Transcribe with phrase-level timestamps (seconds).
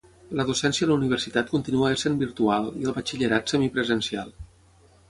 [0.37, 4.35] La docència a la universitat continua essent virtual; i al batxillerat, semipresencial.